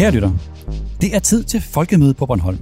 [0.00, 0.30] Kære lytter,
[1.00, 2.58] det er tid til folkemøde på Bornholm.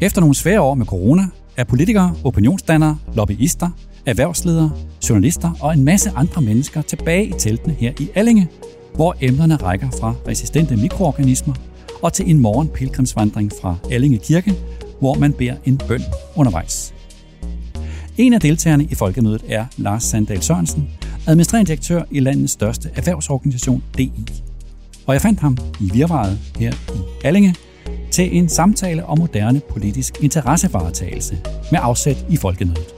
[0.00, 1.22] Efter nogle svære år med corona,
[1.56, 3.70] er politikere, opinionsdannere, lobbyister,
[4.06, 4.72] erhvervsledere,
[5.08, 8.48] journalister og en masse andre mennesker tilbage i teltene her i Allinge,
[8.94, 11.54] hvor emnerne rækker fra resistente mikroorganismer
[12.02, 14.54] og til en morgen pilgrimsvandring fra Allinge Kirke,
[15.00, 16.02] hvor man beder en bøn
[16.36, 16.94] undervejs.
[18.16, 20.88] En af deltagerne i folkemødet er Lars Sandal Sørensen,
[21.26, 24.12] administrerende direktør i landets største erhvervsorganisation, DI.
[25.06, 27.54] Og jeg fandt ham i virvaret her i Allinge
[28.10, 31.38] til en samtale om moderne politisk interessevaretagelse
[31.70, 32.94] med afsæt i folkemødet.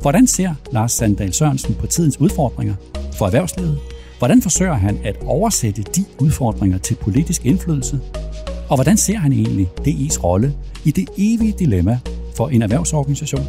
[0.00, 2.74] Hvordan ser Lars Sandal Sørensen på tidens udfordringer
[3.18, 3.78] for erhvervslivet?
[4.18, 8.00] Hvordan forsøger han at oversætte de udfordringer til politisk indflydelse?
[8.68, 10.54] Og hvordan ser han egentlig DI's rolle
[10.84, 11.98] i det evige dilemma
[12.36, 13.46] for en erhvervsorganisation?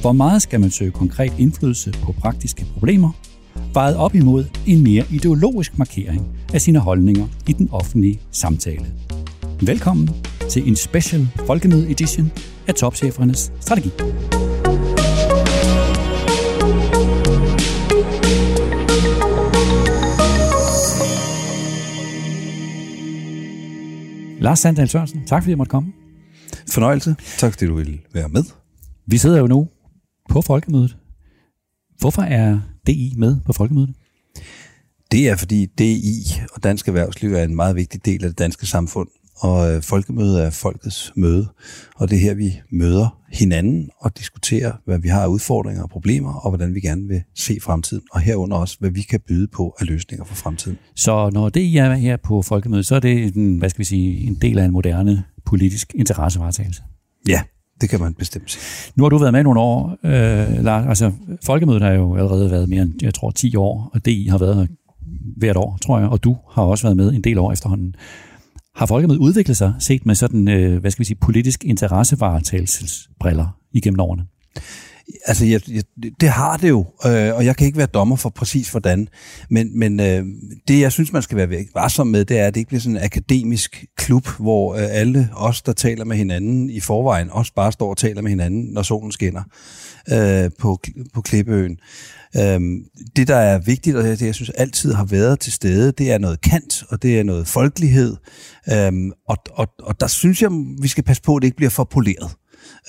[0.00, 3.12] Hvor meget skal man søge konkret indflydelse på praktiske problemer,
[3.72, 8.86] vejet op imod en mere ideologisk markering af sine holdninger i den offentlige samtale?
[9.60, 10.10] Velkommen
[10.50, 12.32] til en special folkemøde edition
[12.68, 13.90] af Topchefernes Strategi.
[24.40, 25.92] Lars Sandal Sørensen, tak fordi jeg måtte komme.
[26.70, 27.16] Fornøjelse.
[27.38, 28.44] Tak fordi du ville være med.
[29.06, 29.68] Vi sidder jo nu
[30.28, 30.96] på folkemødet.
[31.98, 33.94] Hvorfor er DI med på folkemødet?
[35.12, 38.66] Det er fordi DI og dansk erhvervsliv er en meget vigtig del af det danske
[38.66, 39.08] samfund.
[39.36, 41.48] Og øh, folkemødet er folkets møde,
[41.96, 45.90] og det er her, vi møder hinanden og diskuterer, hvad vi har af udfordringer og
[45.90, 49.48] problemer, og hvordan vi gerne vil se fremtiden, og herunder også, hvad vi kan byde
[49.48, 50.78] på af løsninger for fremtiden.
[50.96, 54.26] Så når det er her på folkemødet, så er det en, hvad skal vi sige,
[54.26, 56.82] en del af en moderne politisk interessevaretagelse?
[57.28, 57.42] Ja,
[57.80, 58.92] det kan man bestemt sige.
[58.96, 60.86] Nu har du været med nogle år, øh, Lars.
[60.88, 61.12] Altså,
[61.44, 64.56] folkemødet har jo allerede været mere end, jeg tror, 10 år, og DI har været
[64.56, 64.66] her
[65.36, 67.94] hvert år, tror jeg, og du har også været med en del år efterhånden.
[68.74, 74.00] Har folkemødet udviklet sig, set med sådan, øh, hvad skal vi sige, politisk interessevaretagelsesbriller igennem
[74.00, 74.26] årene?
[75.26, 75.82] Altså, jeg, jeg,
[76.20, 79.08] det har det jo, øh, og jeg kan ikke være dommer for præcis hvordan,
[79.50, 80.24] men, men øh,
[80.68, 82.96] det, jeg synes, man skal være varsom med, det er, at det ikke bliver sådan
[82.96, 87.72] en akademisk klub, hvor øh, alle os, der taler med hinanden i forvejen, også bare
[87.72, 89.42] står og taler med hinanden, når solen skinner
[90.12, 90.78] øh, på,
[91.14, 91.78] på Klippeøen.
[92.36, 92.60] Øh,
[93.16, 96.18] det, der er vigtigt, og det, jeg synes altid har været til stede, det er
[96.18, 98.16] noget kant, og det er noget folkelighed.
[98.72, 98.92] Øh,
[99.28, 100.50] og, og, og der synes jeg,
[100.82, 102.36] vi skal passe på, at det ikke bliver for poleret.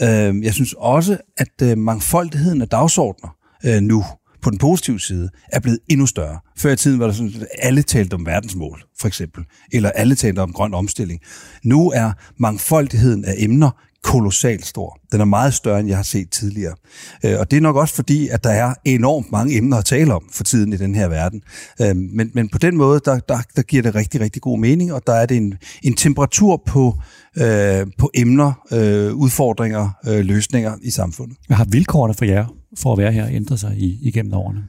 [0.01, 4.05] Øh, jeg synes også, at øh, mangfoldigheden af dagsordner øh, nu,
[4.41, 6.39] på den positive side, er blevet endnu større.
[6.57, 9.43] Før i tiden var der sådan, at alle talte om verdensmål, for eksempel,
[9.73, 11.19] eller alle talte om grøn omstilling.
[11.63, 13.71] Nu er mangfoldigheden af emner
[14.03, 14.99] kolossalt stor.
[15.11, 16.75] Den er meget større, end jeg har set tidligere.
[17.25, 20.13] Øh, og det er nok også fordi, at der er enormt mange emner at tale
[20.13, 21.41] om for tiden i den her verden.
[21.81, 24.93] Øh, men, men på den måde, der, der, der giver det rigtig, rigtig god mening,
[24.93, 25.53] og der er det en,
[25.83, 26.95] en temperatur på,
[27.37, 31.37] øh, på emner, øh, udfordringer, øh, løsninger i samfundet.
[31.47, 32.45] Hvad har vilkårene for jer
[32.77, 34.63] for at være her ændret sig i, igennem årene?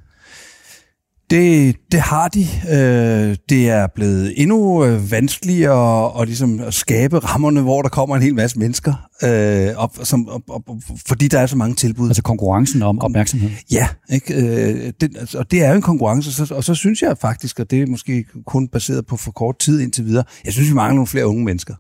[1.32, 2.46] Det, det har de.
[2.70, 7.88] Øh, det er blevet endnu øh, vanskeligere at, at, ligesom at skabe rammerne, hvor der
[7.88, 10.62] kommer en hel masse mennesker, øh, op, som, op, op,
[11.06, 12.08] fordi der er så mange tilbud.
[12.08, 13.50] Altså konkurrencen om opmærksomhed?
[13.70, 14.34] Ja, ikke?
[14.34, 17.60] Øh, det, altså, og det er jo en konkurrence, så, og så synes jeg faktisk,
[17.60, 20.74] og det er måske kun baseret på for kort tid indtil videre, jeg synes, vi
[20.74, 21.74] mangler nogle flere unge mennesker.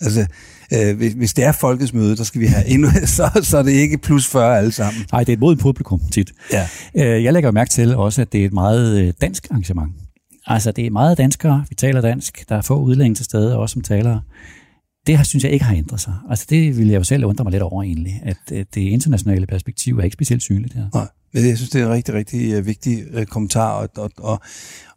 [0.00, 0.26] Altså,
[0.72, 3.62] øh, hvis, hvis det er folkets møde, der skal vi have endnu, så, så er
[3.62, 5.04] det ikke plus 40 alle sammen.
[5.12, 6.32] Nej, det er et modigt publikum tit.
[6.52, 6.68] Ja.
[6.94, 9.92] Øh, jeg lægger mærke til også, at det er et meget øh, dansk arrangement.
[10.46, 13.72] Altså, det er meget danskere, vi taler dansk, der er få udlændinge til stede, også
[13.72, 14.20] som talere.
[15.06, 16.14] Det her synes jeg ikke har ændret sig.
[16.30, 19.98] Altså, det vil jeg jo selv undre mig lidt over egentlig, at det internationale perspektiv
[19.98, 20.86] er ikke specielt synligt her.
[20.94, 21.06] Nej.
[21.34, 24.40] Jeg synes, det er en rigtig, rigtig vigtig kommentar, og, og, og,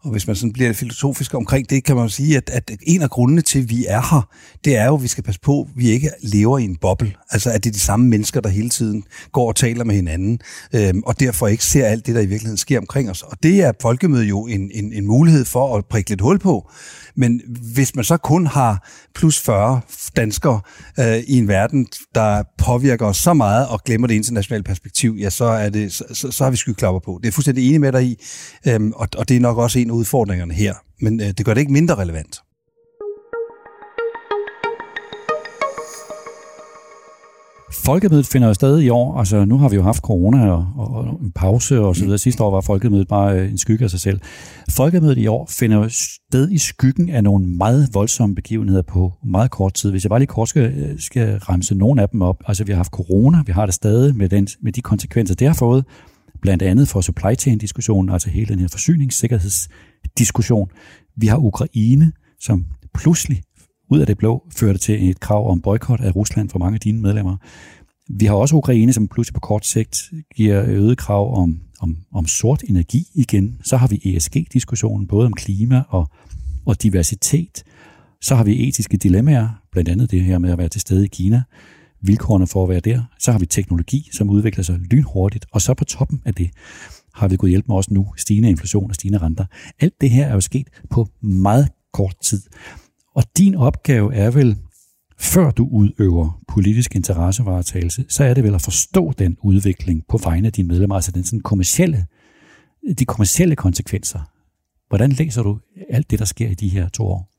[0.01, 3.09] og hvis man sådan bliver filosofisk omkring det, kan man sige, at, at en af
[3.09, 4.29] grundene til, at vi er her,
[4.65, 7.13] det er jo, at vi skal passe på, at vi ikke lever i en boble.
[7.31, 10.39] Altså, at det er de samme mennesker, der hele tiden går og taler med hinanden,
[10.73, 13.21] øhm, og derfor ikke ser alt det, der i virkeligheden sker omkring os.
[13.21, 16.71] Og det er folkemødet jo en, en, en mulighed for at prikke lidt hul på.
[17.15, 17.41] Men
[17.73, 19.81] hvis man så kun har plus 40
[20.15, 20.61] danskere
[20.99, 25.29] øh, i en verden, der påvirker os så meget og glemmer det internationale perspektiv, ja,
[25.29, 27.19] så, er det, så, så, så har vi skyklapper på.
[27.23, 28.23] Det er fuldstændig enig med dig i,
[28.67, 30.73] øhm, og, og det er nok også en af udfordringerne her.
[31.01, 32.41] Men øh, det gør det ikke mindre relevant.
[37.73, 41.19] Folkemødet finder jo i år, altså nu har vi jo haft corona og, og, og
[41.21, 42.17] en pause og så videre.
[42.17, 44.19] Sidste år var Folkemødet bare øh, en skygge af sig selv.
[44.69, 49.51] Folkemødet i år finder jo sted i skyggen af nogle meget voldsomme begivenheder på meget
[49.51, 49.91] kort tid.
[49.91, 52.35] Hvis jeg bare lige kort skal, øh, skal remse nogle af dem op.
[52.47, 55.47] Altså vi har haft corona, vi har det stadig med, den, med de konsekvenser, det
[55.47, 55.85] har fået.
[56.41, 60.71] Blandt andet for supply chain-diskussionen, altså hele den her forsyningssikkerhedsdiskussion.
[61.15, 63.41] Vi har Ukraine, som pludselig
[63.89, 66.79] ud af det blå førte til et krav om boykot af Rusland for mange af
[66.79, 67.37] dine medlemmer.
[68.09, 72.27] Vi har også Ukraine, som pludselig på kort sigt giver øget krav om, om, om
[72.27, 73.57] sort energi igen.
[73.63, 76.09] Så har vi ESG-diskussionen, både om klima og,
[76.65, 77.63] og diversitet.
[78.21, 81.07] Så har vi etiske dilemmaer, blandt andet det her med at være til stede i
[81.07, 81.43] Kina,
[82.01, 83.03] vilkårene for at være der.
[83.19, 86.49] Så har vi teknologi, som udvikler sig lynhurtigt, og så på toppen af det
[87.13, 89.45] har vi gået hjælp med også nu stigende inflation og stigende renter.
[89.79, 92.41] Alt det her er jo sket på meget kort tid.
[93.15, 94.57] Og din opgave er vel,
[95.17, 100.47] før du udøver politisk interessevaretagelse, så er det vel at forstå den udvikling på vegne
[100.47, 102.05] af dine medlemmer, altså den sådan kommercielle,
[102.99, 104.19] de kommercielle konsekvenser.
[104.87, 105.59] Hvordan læser du
[105.89, 107.38] alt det, der sker i de her to år?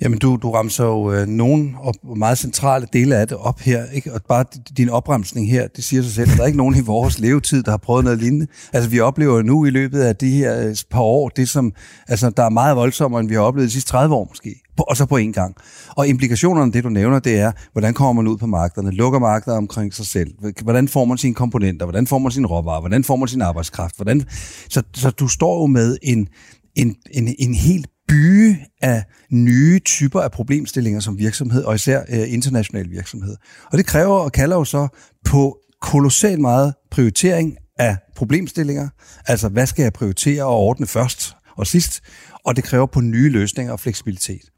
[0.00, 3.84] Jamen, du, du ramser jo øh, nogle op, meget centrale dele af det op her,
[3.92, 4.12] ikke?
[4.12, 4.44] og bare
[4.76, 7.70] din opremsning her, det siger sig selv, der er ikke nogen i vores levetid, der
[7.70, 8.46] har prøvet noget lignende.
[8.72, 11.72] Altså, vi oplever nu i løbet af de her øh, par år, det som,
[12.08, 14.96] altså, der er meget voldsommere, end vi har oplevet de sidste 30 år måske, og
[14.96, 15.54] så på en gang.
[15.88, 19.56] Og implikationerne, det du nævner, det er, hvordan kommer man ud på markederne, lukker markeder
[19.56, 20.30] omkring sig selv,
[20.62, 23.96] hvordan får man sine komponenter, hvordan får man sin råvarer, hvordan får man sin arbejdskraft,
[23.96, 24.24] hvordan...
[24.68, 26.28] Så, så du står jo med en,
[26.74, 32.32] en, en, en helt byge af nye typer af problemstillinger som virksomhed, og især øh,
[32.32, 33.36] international virksomhed.
[33.72, 34.88] Og det kræver og kalder jo så
[35.24, 38.88] på kolossalt meget prioritering af problemstillinger.
[39.26, 42.00] Altså, hvad skal jeg prioritere og ordne først og sidst?
[42.46, 44.50] Og det kræver på nye løsninger og fleksibilitet.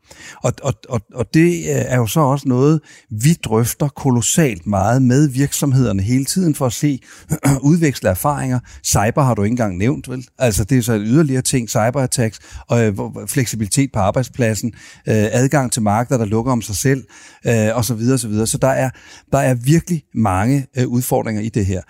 [0.42, 2.80] Og, og, og, og det øh, er jo så også noget,
[3.10, 7.00] vi drøfter kolossalt meget med virksomhederne hele tiden for at se,
[7.70, 8.58] udveksle erfaringer.
[8.84, 10.26] Cyber har du ikke engang nævnt, vel?
[10.38, 12.38] Altså det er så yderligere ting, cyberattacks,
[12.68, 12.94] og øh,
[13.26, 14.72] fleksibilitet på arbejdspladsen,
[15.08, 17.04] øh, adgang til markeder, der lukker om sig selv,
[17.46, 18.46] øh, og så videre, så videre.
[18.46, 18.90] Så der er,
[19.32, 21.82] der er virkelig mange øh, udfordringer i det her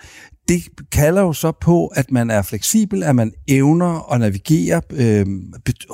[0.49, 5.25] det kalder jo så på, at man er fleksibel, at man evner at navigere øh,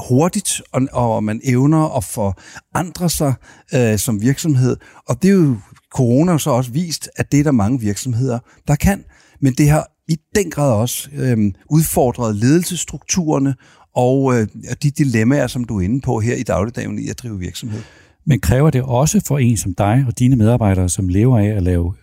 [0.09, 3.33] hurtigt, og, og man evner at forandre sig
[3.75, 4.77] øh, som virksomhed.
[5.07, 5.57] Og det er jo
[5.95, 9.03] corona så også vist, at det er der mange virksomheder, der kan.
[9.41, 11.37] Men det har i den grad også øh,
[11.69, 13.55] udfordret ledelsesstrukturerne
[13.95, 14.47] og øh,
[14.83, 17.81] de dilemmaer, som du er inde på her i dagligdagen i at drive virksomhed.
[18.25, 21.63] Men kræver det også for en som dig og dine medarbejdere, som lever af at
[21.63, 21.93] lave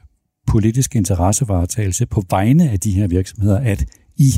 [0.46, 3.84] politisk interessevaretagelse på vegne af de her virksomheder, at
[4.16, 4.32] I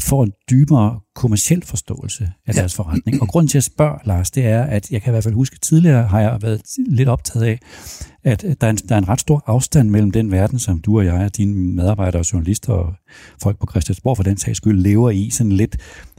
[0.00, 3.22] får en dybere kommersiel forståelse af deres forretning.
[3.22, 5.54] Og grunden til at spørge, Lars, det er, at jeg kan i hvert fald huske,
[5.54, 7.58] at tidligere har jeg været lidt optaget af,
[8.24, 10.98] at der er, en, der er en ret stor afstand mellem den verden, som du
[10.98, 12.94] og jeg, og dine medarbejdere og journalister og
[13.42, 15.76] folk på Christiansborg for den sags skyld, lever i, sådan lidt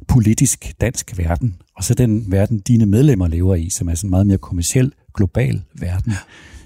[0.08, 4.10] politisk dansk verden, og så den verden, dine medlemmer lever i, som er sådan en
[4.10, 6.14] meget mere kommersiel, global verden.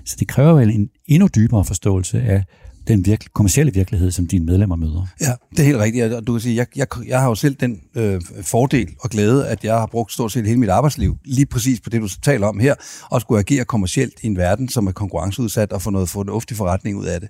[0.09, 2.43] Så det kræver vel en endnu dybere forståelse af
[2.87, 5.07] den virke, kommersielle virkelighed, som dine medlemmer møder.
[5.21, 6.13] Ja, det er helt rigtigt.
[6.13, 9.47] Og du kan sige, jeg, jeg, jeg har jo selv den øh, fordel og glæde,
[9.47, 12.47] at jeg har brugt stort set hele mit arbejdsliv lige præcis på det, du taler
[12.47, 12.75] om her,
[13.11, 16.97] og skulle agere kommercielt i en verden, som er konkurrenceudsat og få noget fornuftig forretning
[16.97, 17.29] ud af det.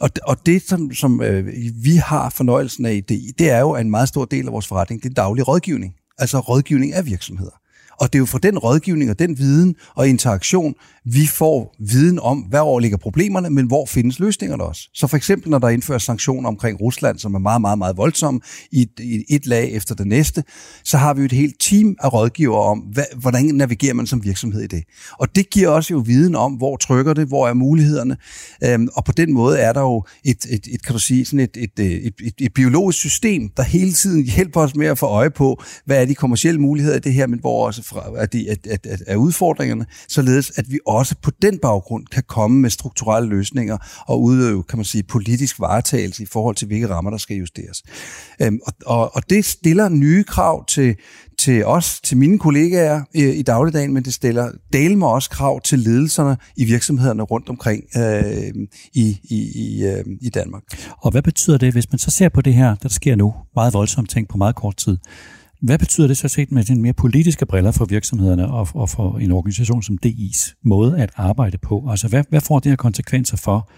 [0.00, 1.46] Og, og det, som, som øh,
[1.82, 5.02] vi har fornøjelsen af, det, det er jo en meget stor del af vores forretning,
[5.02, 5.94] det er daglig rådgivning.
[6.18, 7.60] Altså rådgivning af virksomheder.
[8.00, 10.74] Og det er jo fra den rådgivning og den viden og interaktion,
[11.04, 14.88] vi får viden om, hvor ligger problemerne, men hvor findes løsningerne også.
[14.94, 18.40] Så for eksempel, når der indføres sanktioner omkring Rusland, som er meget, meget, meget voldsomme
[18.72, 20.44] i et, i et lag efter det næste,
[20.84, 24.24] så har vi jo et helt team af rådgivere om, hvad, hvordan navigerer man som
[24.24, 24.84] virksomhed i det.
[25.18, 28.16] Og det giver også jo viden om, hvor trykker det, hvor er mulighederne.
[28.64, 31.40] Øhm, og på den måde er der jo et, et, et kan du sige, sådan
[31.40, 34.98] et, et, øh, et, et, et biologisk system, der hele tiden hjælper os med at
[34.98, 38.04] få øje på, hvad er de kommersielle muligheder i det her, men hvor også fra,
[38.16, 42.60] er, de, er, er, er udfordringerne, således at vi også på den baggrund kan komme
[42.60, 47.10] med strukturelle løsninger og udøve, kan man sige, politisk varetagelse i forhold til, hvilke rammer,
[47.10, 47.82] der skal justeres.
[48.42, 50.96] Øhm, og, og, og det stiller nye krav til,
[51.38, 55.60] til os, til mine kollegaer i, i dagligdagen, men det stiller del med også krav
[55.60, 58.54] til ledelserne i virksomhederne rundt omkring øh,
[58.92, 60.62] i, i, i, øh, i Danmark.
[60.98, 63.74] Og hvad betyder det, hvis man så ser på det her, der sker nu, meget
[63.74, 64.96] voldsomt ting på meget kort tid?
[65.62, 69.18] Hvad betyder det så set med den mere politiske briller for virksomhederne og, og for
[69.18, 71.86] en organisation som DI's måde at arbejde på?
[71.90, 73.70] Altså, hvad, hvad får det her konsekvenser for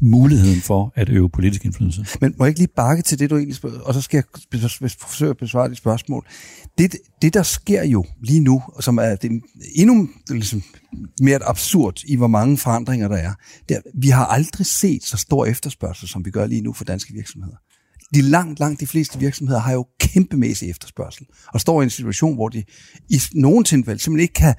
[0.00, 2.06] muligheden for at øve politisk indflydelse?
[2.20, 4.90] Men må jeg ikke lige bakke til det, du egentlig spørger, og så skal jeg
[5.00, 6.26] forsøge at besvare dit spørgsmål.
[6.78, 9.42] Det, det, der sker jo lige nu, som er det,
[9.74, 10.62] endnu ligesom,
[11.22, 13.32] mere absurd i, hvor mange forandringer der er,
[13.68, 16.84] det er, vi har aldrig set så stor efterspørgsel, som vi gør lige nu for
[16.84, 17.56] danske virksomheder
[18.14, 22.34] de langt, langt de fleste virksomheder har jo kæmpemæssig efterspørgsel, og står i en situation,
[22.34, 22.64] hvor de
[23.08, 24.54] i nogle tilfælde simpelthen ikke kan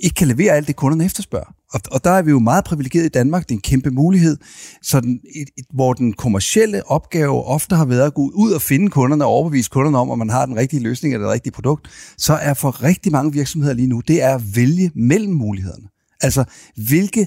[0.00, 1.54] ikke kan levere alt det, kunderne efterspørger.
[1.72, 3.42] Og, og der er vi jo meget privilegeret i Danmark.
[3.42, 4.36] Det er en kæmpe mulighed,
[4.82, 8.62] så den, et, et, hvor den kommercielle opgave ofte har været at gå ud og
[8.62, 11.52] finde kunderne og overbevise kunderne om, at man har den rigtige løsning eller det rigtige
[11.52, 15.88] produkt, så er for rigtig mange virksomheder lige nu, det er at vælge mellem mulighederne.
[16.20, 16.44] Altså,
[16.88, 17.26] hvilke,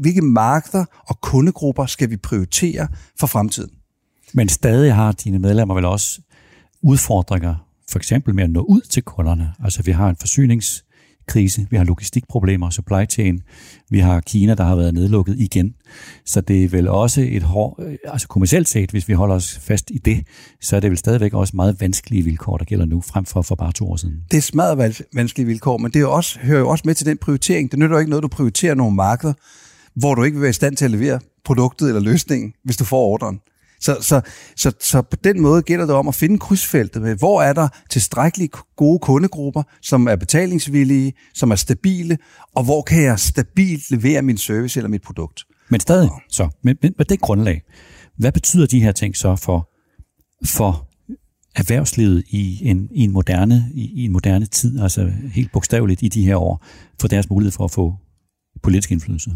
[0.00, 2.88] hvilke markeder og kundegrupper skal vi prioritere
[3.20, 3.70] for fremtiden?
[4.32, 6.20] Men stadig har dine medlemmer vel også
[6.82, 7.54] udfordringer,
[7.90, 9.52] for eksempel med at nå ud til kunderne.
[9.64, 13.42] Altså vi har en forsyningskrise, vi har logistikproblemer, supply chain,
[13.90, 15.74] vi har Kina, der har været nedlukket igen.
[16.26, 19.58] Så det er vel også et hårdt, øh, altså kommercielt set, hvis vi holder os
[19.58, 20.26] fast i det,
[20.60, 23.54] så er det vel stadigvæk også meget vanskelige vilkår, der gælder nu, frem for for
[23.54, 24.16] bare to år siden.
[24.30, 27.06] Det er smadret vanskelige vilkår, men det er jo også, hører jo også med til
[27.06, 27.70] den prioritering.
[27.70, 29.32] Det nytter jo ikke noget, du prioriterer nogle markeder,
[29.94, 32.84] hvor du ikke vil være i stand til at levere produktet eller løsningen, hvis du
[32.84, 33.40] får ordren.
[33.80, 34.20] Så, så,
[34.56, 37.68] så, så på den måde gælder det om at finde krydsfeltet med, hvor er der
[37.90, 42.18] tilstrækkeligt gode kundegrupper, som er betalingsvillige, som er stabile,
[42.54, 45.44] og hvor kan jeg stabilt levere min service eller mit produkt.
[45.68, 47.62] Men stadig, så, med, med, med det grundlag,
[48.16, 49.68] hvad betyder de her ting så for,
[50.46, 50.88] for
[51.56, 56.08] erhvervslivet i en, i en moderne i, i en moderne tid, altså helt bogstaveligt i
[56.08, 56.64] de her år,
[57.00, 57.94] for deres mulighed for at få
[58.62, 59.30] politisk indflydelse?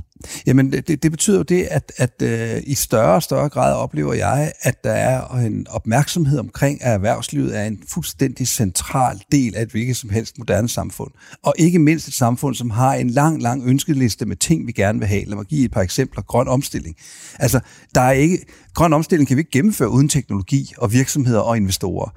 [0.46, 4.14] Jamen, det, det betyder jo det, at, at øh, i større og større grad oplever
[4.14, 9.62] jeg, at der er en opmærksomhed omkring, at erhvervslivet er en fuldstændig central del af
[9.62, 11.10] et hvilket som helst moderne samfund.
[11.42, 14.98] Og ikke mindst et samfund, som har en lang, lang ønskeliste med ting, vi gerne
[14.98, 15.24] vil have.
[15.24, 16.22] Lad mig give et par eksempler.
[16.22, 16.96] Grøn omstilling.
[17.38, 17.60] Altså,
[17.94, 18.38] der er ikke,
[18.74, 22.10] grøn omstilling kan vi ikke gennemføre uden teknologi og virksomheder og investorer.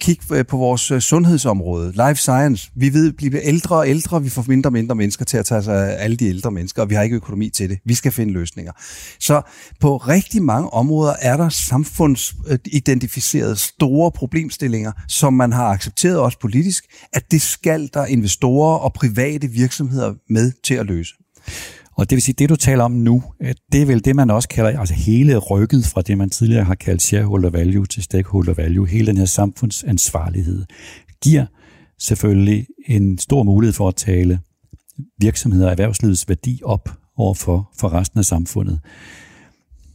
[0.00, 2.70] Kig øh, på vores øh, sundhedsområde, life science.
[2.74, 5.36] Vi ved, at vi bliver ældre og ældre, vi får mindre og mindre mennesker til
[5.36, 7.78] at tage sig af alle de ældre mennesker, og vi har ikke økonomi til det.
[7.84, 8.72] Vi skal finde løsninger.
[9.20, 9.42] Så
[9.80, 16.84] på rigtig mange områder er der samfundsidentificerede store problemstillinger, som man har accepteret også politisk,
[17.12, 21.14] at det skal der investorer og private virksomheder med til at løse.
[21.96, 24.30] Og det vil sige, det du taler om nu, øh, det er vel det, man
[24.30, 28.54] også kalder, altså hele rykket fra det, man tidligere har kaldt shareholder value til stakeholder
[28.54, 30.64] value, hele den her samfundsansvarlighed,
[31.22, 31.46] giver
[31.98, 34.40] selvfølgelig en stor mulighed for at tale
[35.18, 38.80] virksomheder og erhvervslivets værdi op over for, for resten af samfundet.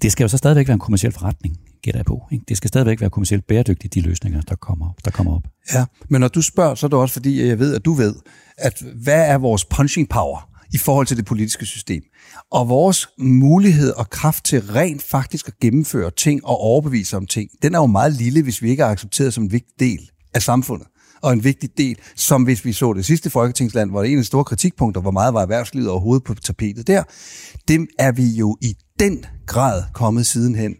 [0.01, 2.27] Det skal jo så stadigvæk være en kommersiel forretning, gætter jeg på.
[2.31, 2.45] Ikke?
[2.47, 5.43] Det skal stadigvæk være kommersielt bæredygtigt, de løsninger, der kommer, der kommer op.
[5.73, 8.15] Ja, men når du spørger, så er det også fordi, jeg ved, at du ved,
[8.57, 10.49] at hvad er vores punching power?
[10.73, 12.03] i forhold til det politiske system.
[12.51, 17.49] Og vores mulighed og kraft til rent faktisk at gennemføre ting og overbevise om ting,
[17.61, 20.41] den er jo meget lille, hvis vi ikke er accepteret som en vigtig del af
[20.41, 20.87] samfundet
[21.21, 24.21] og en vigtig del, som hvis vi så det sidste folketingsland, hvor det en af
[24.21, 27.03] de store kritikpunkter, hvor meget var erhvervslivet overhovedet på tapetet der,
[27.67, 30.75] dem er vi jo i den grad kommet sidenhen.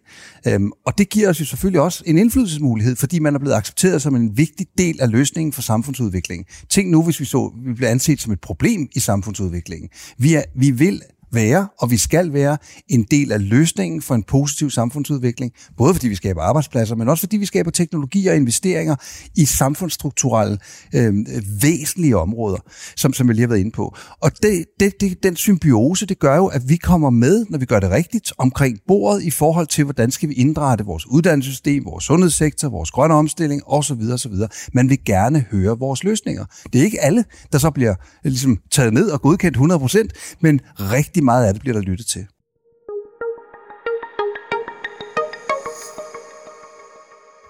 [0.48, 4.02] Øhm, og det giver os jo selvfølgelig også en indflydelsesmulighed, fordi man er blevet accepteret
[4.02, 6.46] som en vigtig del af løsningen for samfundsudviklingen.
[6.70, 9.90] Tænk nu, hvis vi så, vi bliver anset som et problem i samfundsudviklingen.
[10.18, 12.58] Vi, er, vi vil være, og vi skal være,
[12.88, 15.52] en del af løsningen for en positiv samfundsudvikling.
[15.78, 18.96] Både fordi vi skaber arbejdspladser, men også fordi vi skaber teknologi og investeringer
[19.36, 20.58] i samfundsstrukturelle
[20.94, 21.14] øh,
[21.62, 22.58] væsentlige områder,
[22.96, 23.96] som, som jeg lige har været inde på.
[24.22, 27.66] Og det, det, det, den symbiose, det gør jo, at vi kommer med, når vi
[27.66, 32.04] gør det rigtigt, omkring bordet i forhold til, hvordan skal vi indrette vores uddannelsessystem, vores
[32.04, 34.02] sundhedssektor, vores grønne omstilling osv.
[34.14, 34.34] osv.
[34.74, 36.46] Man vil gerne høre vores løsninger.
[36.74, 37.96] Det er ikke alle, der så bliver
[38.26, 41.82] øh, ligesom, taget ned og godkendt 100%, men rigtig rigtig meget af det bliver der
[41.82, 42.26] lyttet til.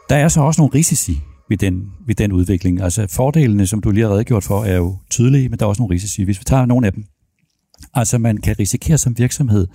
[0.09, 2.81] Der er så også nogle risici ved den, ved den udvikling.
[2.81, 5.81] Altså fordelene, som du lige har redegjort for, er jo tydelige, men der er også
[5.81, 6.23] nogle risici.
[6.23, 7.03] Hvis vi tager nogle af dem.
[7.93, 9.67] Altså man kan risikere som virksomhed,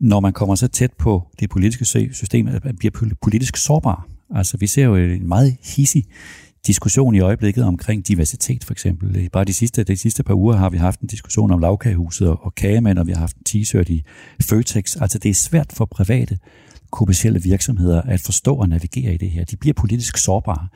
[0.00, 4.08] når man kommer så tæt på det politiske system, at man bliver politisk sårbar.
[4.34, 6.04] Altså vi ser jo en meget hissig
[6.66, 9.30] diskussion i øjeblikket omkring diversitet for eksempel.
[9.32, 12.54] Bare de sidste, de sidste par uger har vi haft en diskussion om lavkagehuset og
[12.54, 14.02] kagemænd, og vi har haft en t-shirt i
[14.42, 14.96] Føtex.
[15.00, 16.38] Altså det er svært for private
[16.90, 19.44] kommersielle virksomheder at forstå og navigere i det her.
[19.44, 20.68] De bliver politisk sårbare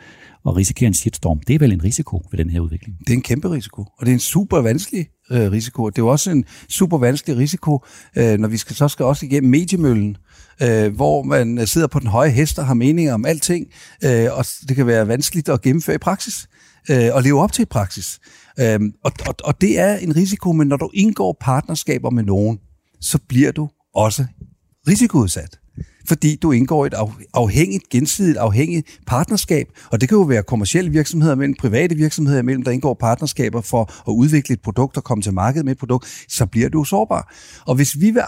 [0.46, 1.40] og risikere en shitstorm.
[1.46, 2.98] Det er vel en risiko ved den her udvikling?
[2.98, 5.90] Det er en kæmpe risiko, og det er en super vanskelig øh, risiko.
[5.90, 7.84] Det er jo også en super vanskelig risiko,
[8.16, 10.16] øh, når vi skal, så skal også igennem mediemøllen,
[10.62, 13.66] øh, hvor man sidder på den høje hest og har meninger om alting,
[14.04, 16.48] øh, og det kan være vanskeligt at gennemføre i praksis
[16.90, 18.18] øh, og leve op til i praksis.
[18.60, 22.58] Øh, og, og, og det er en risiko, men når du indgår partnerskaber med nogen,
[23.00, 24.26] så bliver du også
[24.88, 25.58] risikoudsat
[26.08, 26.94] fordi du indgår i et
[27.34, 32.62] afhængigt, gensidigt afhængigt partnerskab, og det kan jo være kommersielle virksomheder mellem private virksomheder imellem,
[32.62, 36.26] der indgår partnerskaber for at udvikle et produkt og komme til markedet med et produkt,
[36.28, 37.34] så bliver du sårbar.
[37.66, 38.22] Og hvis vi vil,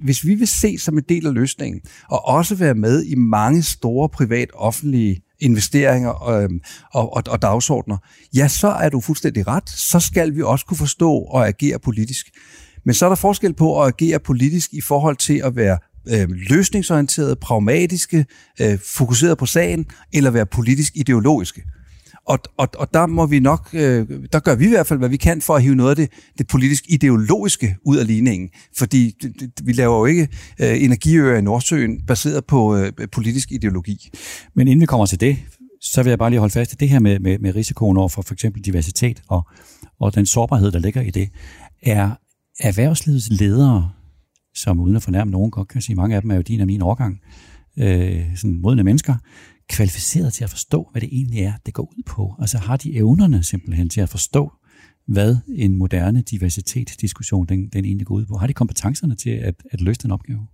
[0.00, 3.62] hvis vi vil se som en del af løsningen, og også være med i mange
[3.62, 6.60] store privat-offentlige investeringer øhm,
[6.92, 7.96] og, og, og dagsordner,
[8.36, 9.70] ja, så er du fuldstændig ret.
[9.70, 12.26] Så skal vi også kunne forstå og agere politisk.
[12.84, 16.28] Men så er der forskel på at agere politisk i forhold til at være øh,
[16.30, 18.26] løsningsorienterede, pragmatiske,
[18.60, 21.62] øh, fokuseret på sagen, eller være politisk ideologiske.
[22.26, 25.08] Og, og, og der må vi nok, øh, der gør vi i hvert fald, hvad
[25.08, 28.48] vi kan for at hive noget af det, det politisk ideologiske ud af ligningen.
[28.78, 29.14] Fordi
[29.64, 30.28] vi laver jo ikke
[30.60, 34.10] øh, energiøer i Nordsøen baseret på øh, politisk ideologi.
[34.54, 35.38] Men inden vi kommer til det,
[35.80, 38.08] så vil jeg bare lige holde fast i det her med, med, med risikoen over
[38.08, 39.42] for for eksempel diversitet og,
[40.00, 41.28] og den sårbarhed, der ligger i det.
[41.82, 42.10] Er
[42.60, 43.90] erhvervslivets ledere
[44.54, 46.66] som uden at fornærme nogen godt kan sige, mange af dem er jo din og
[46.66, 47.20] min årgang,
[47.76, 49.14] øh, sådan modne mennesker,
[49.68, 52.34] kvalificeret til at forstå, hvad det egentlig er, det går ud på.
[52.38, 54.52] Altså har de evnerne simpelthen til at forstå,
[55.06, 58.36] hvad en moderne diversitetsdiskussion den, den egentlig går ud på?
[58.36, 60.46] Har de kompetencerne til at, at løse den opgave?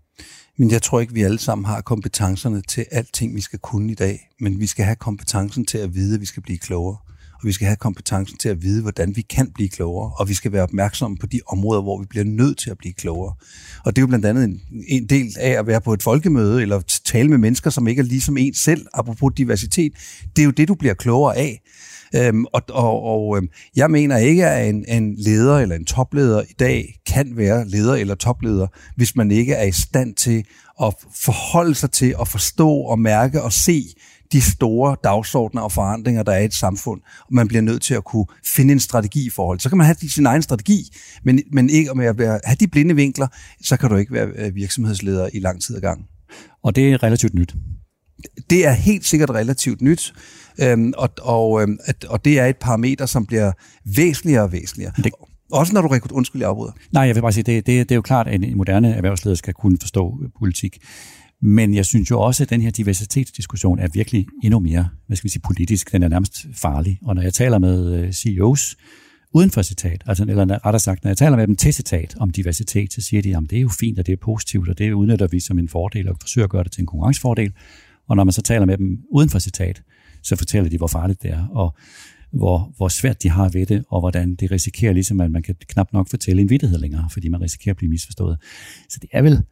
[0.59, 3.95] Men jeg tror ikke, vi alle sammen har kompetencerne til alting, vi skal kunne i
[3.95, 4.29] dag.
[4.41, 6.97] Men vi skal have kompetencen til at vide, at vi skal blive klogere
[7.41, 10.35] og vi skal have kompetencen til at vide, hvordan vi kan blive klogere, og vi
[10.35, 13.35] skal være opmærksomme på de områder, hvor vi bliver nødt til at blive klogere.
[13.85, 16.63] Og det er jo blandt andet en, en del af at være på et folkemøde,
[16.63, 19.93] eller tale med mennesker, som ikke er ligesom en selv, apropos diversitet.
[20.37, 21.61] Det er jo det, du bliver klogere af.
[22.17, 26.43] Øhm, og og, og øhm, jeg mener ikke, at en, en leder eller en topleder
[26.43, 28.67] i dag kan være leder eller topleder,
[28.97, 30.45] hvis man ikke er i stand til
[30.83, 33.85] at forholde sig til at forstå og mærke og se
[34.33, 37.95] de store dagsordner og forandringer, der er i et samfund, og man bliver nødt til
[37.95, 39.61] at kunne finde en strategi i forhold.
[39.61, 42.69] Så kan man have sin egen strategi, men, men ikke med at være, have de
[42.69, 43.27] blinde vinkler,
[43.63, 46.05] så kan du ikke være øh, virksomhedsleder i lang tid ad gang.
[46.63, 47.55] Og det er relativt nyt.
[48.51, 50.15] Det er helt sikkert relativt nyt,
[50.61, 53.53] øhm, og, og, øhm, og det er et parameter, som bliver
[53.97, 54.93] væsentligere og væsentligere.
[54.97, 55.13] Det...
[55.53, 56.73] Også når du rekrutterer, undskyld, jeg afbryder.
[56.93, 59.37] Nej, jeg vil bare sige, det, det, det er jo klart, at en moderne erhvervsleder
[59.37, 60.79] skal kunne forstå politik.
[61.43, 65.25] Men jeg synes jo også, at den her diversitetsdiskussion er virkelig endnu mere, hvad skal
[65.25, 65.93] vi sige, politisk.
[65.93, 66.99] Den er nærmest farlig.
[67.03, 68.77] Og når jeg taler med øh, CEOs
[69.35, 72.31] uden for citat, altså, eller rettere sagt, når jeg taler med dem til citat om
[72.31, 74.93] diversitet, så siger de, at det er jo fint, og det er positivt, og det
[74.93, 77.53] udnytter vi som en fordel, og forsøger at gøre det til en konkurrencefordel.
[78.09, 79.83] Og når man så taler med dem uden for citat,
[80.23, 81.77] så fortæller de, hvor farligt det er, og
[82.33, 85.55] hvor, hvor svært de har ved det, og hvordan det risikerer ligesom, at man kan
[85.69, 88.39] knap nok fortælle en vidtighed længere, fordi man risikerer at blive misforstået.
[88.89, 89.43] Så det er vel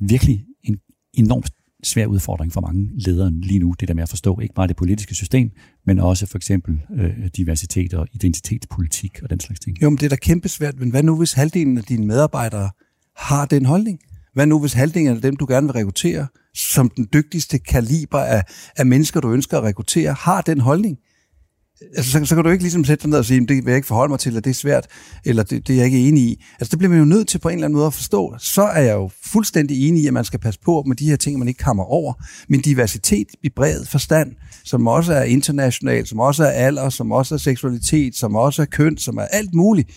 [0.00, 0.78] virkelig en
[1.18, 1.50] enormt
[1.82, 4.76] svær udfordring for mange ledere lige nu, det der med at forstå ikke bare det
[4.76, 5.50] politiske system,
[5.86, 9.82] men også for eksempel øh, diversitet og identitetspolitik og den slags ting.
[9.82, 12.70] Jo, men det er da kæmpe svært, men hvad nu hvis halvdelen af dine medarbejdere
[13.16, 13.98] har den holdning?
[14.34, 18.44] Hvad nu hvis halvdelen af dem, du gerne vil rekruttere, som den dygtigste kaliber af,
[18.76, 20.98] af mennesker, du ønsker at rekruttere, har den holdning?
[21.96, 23.76] Altså, så, så kan du ikke ligesom sætte dig ned og sige, det vil jeg
[23.76, 24.86] ikke forholde mig til, eller det er svært,
[25.24, 26.44] eller det, det er jeg ikke enig i.
[26.60, 28.34] Altså det bliver man jo nødt til på en eller anden måde at forstå.
[28.38, 31.16] Så er jeg jo fuldstændig enig i, at man skal passe på med de her
[31.16, 32.12] ting, man ikke kommer over.
[32.48, 34.32] Men diversitet i bred forstand,
[34.64, 38.66] som også er international, som også er alder, som også er seksualitet, som også er
[38.66, 39.90] køn, som er alt muligt,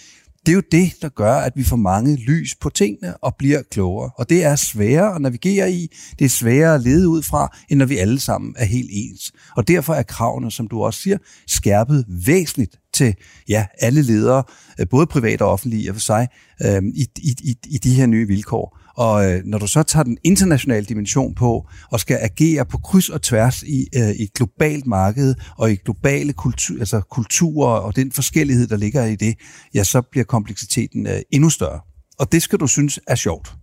[0.45, 3.62] det er jo det, der gør, at vi får mange lys på tingene og bliver
[3.71, 4.12] klogere.
[4.17, 5.88] Og det er sværere at navigere i,
[6.19, 9.32] det er sværere at lede ud fra, end når vi alle sammen er helt ens.
[9.58, 13.15] Og derfor er kravene, som du også siger, skærpet væsentligt til
[13.49, 14.43] ja, alle ledere,
[14.89, 16.27] både private og offentlige for sig,
[16.65, 18.81] øh, i, i, i de her nye vilkår.
[18.95, 23.10] Og øh, når du så tager den internationale dimension på, og skal agere på kryds
[23.10, 27.95] og tværs i, øh, i et globalt marked, og i globale kultur, altså kulturer, og
[27.95, 29.36] den forskellighed, der ligger i det,
[29.73, 31.80] ja, så bliver kompleksiteten øh, endnu større.
[32.19, 33.56] Og det skal du synes er sjovt.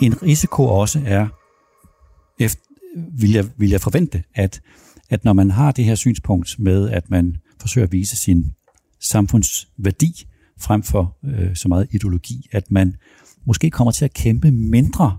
[0.00, 1.26] En risiko også er,
[2.40, 2.62] efter,
[3.20, 4.60] vil, jeg, vil jeg forvente, at,
[5.10, 8.44] at når man har det her synspunkt med, at man forsøger at vise sin
[9.00, 10.26] samfundsværdi,
[10.60, 12.94] frem for øh, så meget ideologi, at man
[13.46, 15.18] måske kommer til at kæmpe mindre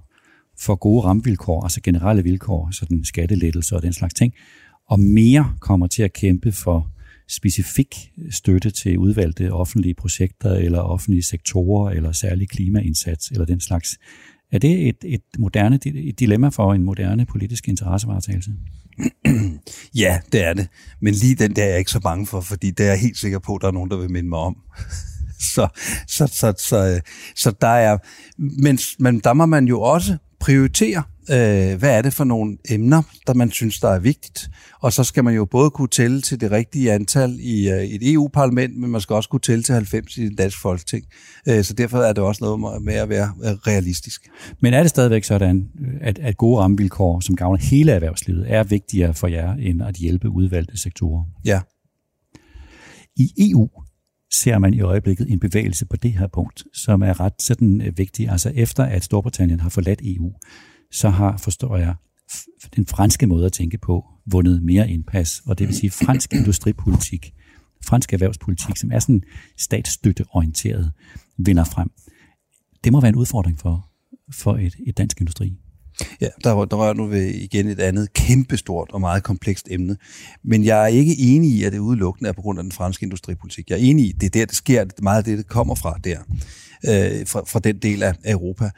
[0.60, 4.34] for gode rammevilkår, altså generelle vilkår, sådan skattelettelser og den slags ting,
[4.88, 6.92] og mere kommer til at kæmpe for
[7.30, 13.98] specifik støtte til udvalgte offentlige projekter eller offentlige sektorer eller særlig klimaindsats eller den slags.
[14.52, 18.52] Er det et, et moderne et dilemma for en moderne politisk interessevaretagelse?
[19.96, 20.68] Ja, det er det.
[21.02, 23.18] Men lige den der er jeg ikke så bange for, fordi det er jeg helt
[23.18, 24.58] sikker på, at der er nogen, der vil minde mig om.
[25.54, 25.68] så,
[26.08, 27.02] så, så, så,
[27.36, 27.98] så der er,
[28.38, 31.04] men, men der må man jo også prioritere.
[31.30, 34.50] øh, hvad er det for nogle emner, der man synes, der er vigtigt.
[34.82, 38.14] Og så skal man jo både kunne tælle til det rigtige antal i øh, et
[38.14, 41.06] EU-parlament, men man skal også kunne tælle til 90 i det danske folketing.
[41.48, 44.30] Øh, så derfor er det også noget med at være øh, realistisk.
[44.62, 45.68] Men er det stadigvæk sådan,
[46.02, 50.30] at, at gode rammevilkår, som gavner hele erhvervslivet, er vigtigere for jer, end at hjælpe
[50.30, 51.24] udvalgte sektorer?
[51.46, 51.62] Ja.
[53.16, 53.70] I EU
[54.32, 57.98] ser man i øjeblikket en bevægelse på det her punkt, som er ret sådan øh,
[57.98, 58.30] vigtig.
[58.30, 60.34] Altså efter at Storbritannien har forladt EU,
[60.92, 61.96] så har, forstår jeg,
[62.76, 67.34] den franske måde at tænke på vundet mere indpas, og det vil sige fransk industripolitik,
[67.86, 69.24] fransk erhvervspolitik, som er sådan
[69.58, 70.92] statsstøtteorienteret,
[71.38, 71.92] vinder frem.
[72.84, 73.90] Det må være en udfordring for,
[74.34, 75.58] for et, et dansk industri.
[76.22, 79.98] Ja, der, der rører nu ved igen et andet kæmpestort og meget komplekst emne.
[80.44, 83.04] Men jeg er ikke enig i, at det udelukkende er på grund af den franske
[83.04, 83.70] industripolitik.
[83.70, 85.76] Jeg er enig i, at det er der, det sker, meget af det, det kommer
[85.76, 86.20] fra der,
[86.88, 88.70] øh, fra, fra den del af Europa.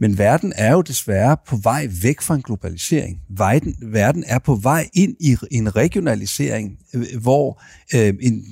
[0.00, 3.20] Men verden er jo desværre på vej væk fra en globalisering.
[3.30, 7.62] Verden, verden er på vej ind i en regionalisering, øh, hvor
[7.94, 8.44] øh, en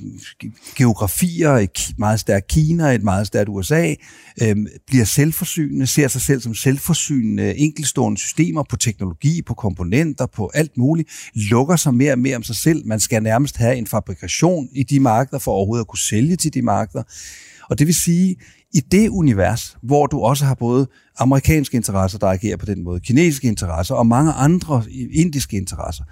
[0.76, 3.94] geografier, et meget stærkt Kina, et meget stærkt USA,
[4.42, 4.56] øh,
[4.86, 10.76] bliver selvforsynende, ser sig selv som selvforsynende enkelstående systemer på teknologi, på komponenter, på alt
[10.76, 12.86] muligt, lukker sig mere og mere om sig selv.
[12.86, 16.54] Man skal nærmest have en fabrikation i de markeder for overhovedet at kunne sælge til
[16.54, 17.02] de markeder.
[17.70, 18.36] Og det vil sige,
[18.76, 20.86] i det univers, hvor du også har både
[21.18, 26.04] amerikanske interesser, der agerer på den måde, kinesiske interesser og mange andre indiske interesser,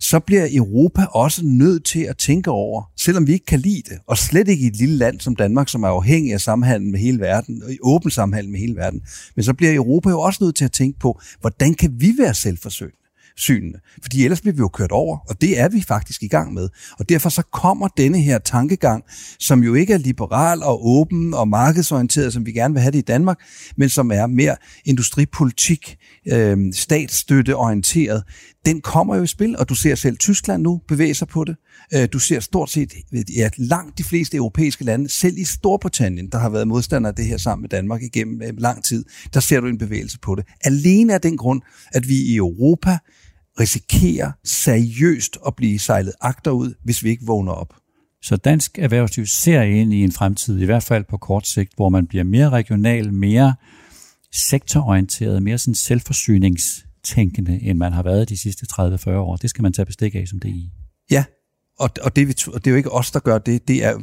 [0.00, 3.98] så bliver Europa også nødt til at tænke over, selvom vi ikke kan lide det,
[4.06, 7.00] og slet ikke i et lille land som Danmark, som er afhængig af samhandel med
[7.00, 9.00] hele verden, og i åben samhandel med hele verden,
[9.36, 12.34] men så bliver Europa jo også nødt til at tænke på, hvordan kan vi være
[12.34, 12.99] selvforsøgende?
[13.40, 13.78] Synene.
[14.02, 16.68] Fordi ellers bliver vi jo kørt over, og det er vi faktisk i gang med.
[16.98, 19.04] Og derfor så kommer denne her tankegang,
[19.38, 22.98] som jo ikke er liberal og åben og markedsorienteret, som vi gerne vil have det
[22.98, 23.38] i Danmark,
[23.76, 25.96] men som er mere industripolitik,
[26.32, 28.22] øh, statsstøtteorienteret,
[28.66, 31.56] den kommer jo i spil, og du ser selv Tyskland nu bevæge sig på det.
[31.94, 32.94] Øh, du ser stort set
[33.36, 37.26] ja, langt de fleste europæiske lande, selv i Storbritannien, der har været modstander af det
[37.26, 40.44] her sammen med Danmark igennem øh, lang tid, der ser du en bevægelse på det.
[40.60, 42.98] Alene af den grund, at vi i Europa
[43.60, 47.74] risikerer seriøst at blive sejlet agterud, hvis vi ikke vågner op.
[48.22, 51.88] Så dansk erhvervsliv ser ind i en fremtid, i hvert fald på kort sigt, hvor
[51.88, 53.54] man bliver mere regional, mere
[54.32, 59.36] sektororienteret, mere sådan selvforsyningstænkende, end man har været de sidste 30-40 år.
[59.36, 60.70] Det skal man tage bestik af som det i.
[61.10, 61.24] Ja,
[61.80, 63.68] og, og, det, og det er jo ikke os, der gør det.
[63.68, 63.98] Det er,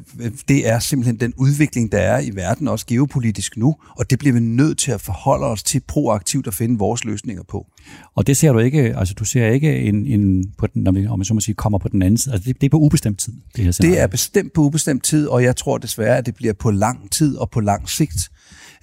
[0.48, 4.34] det er simpelthen den udvikling, der er i verden, også geopolitisk nu, og det bliver
[4.34, 7.68] vi nødt til at forholde os til proaktivt at finde vores løsninger på.
[8.16, 11.08] Og det ser du ikke, altså du ser ikke en, en på den, når vi,
[11.08, 12.34] om man så må sige, kommer på den anden side.
[12.34, 13.96] Altså det, det er på ubestemt tid, det her scenarie.
[13.96, 17.12] Det er bestemt på ubestemt tid, og jeg tror desværre, at det bliver på lang
[17.12, 18.30] tid og på lang sigt.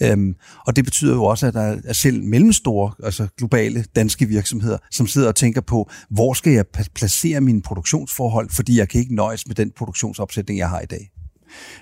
[0.02, 0.35] Øhm,
[0.66, 5.07] og det betyder jo også, at der er selv mellemstore, altså globale danske virksomheder, som
[5.07, 9.46] sidder og tænker på, hvor skal jeg placere mine produktionsforhold, fordi jeg kan ikke nøjes
[9.46, 11.11] med den produktionsopsætning, jeg har i dag.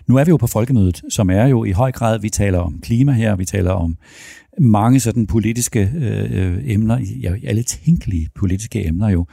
[0.07, 2.81] Nu er vi jo på folkemødet, som er jo i høj grad, vi taler om
[2.83, 3.97] klima her, vi taler om
[4.61, 9.27] mange sådan politiske øh, emner, ja, alle tænkelige politiske emner jo,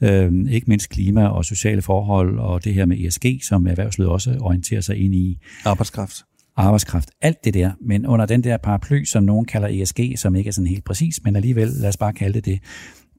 [0.00, 4.38] øh, ikke mindst klima og sociale forhold og det her med ESG, som erhvervslivet også
[4.40, 5.38] orienterer sig ind i.
[5.64, 6.24] Arbejdskraft
[6.56, 10.48] arbejdskraft, alt det der, men under den der paraply, som nogen kalder ESG, som ikke
[10.48, 12.60] er sådan helt præcis, men alligevel, lad os bare kalde det det,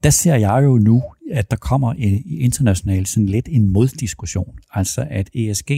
[0.03, 1.93] der ser jeg jo nu, at der kommer
[2.39, 4.57] internationalt sådan lidt en moddiskussion.
[4.73, 5.71] Altså at ESG,